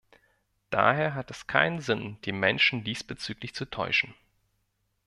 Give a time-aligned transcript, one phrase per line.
[0.71, 4.15] Daher hat es keinen Sinn, die Menschen diesbezüglich zu täuschen.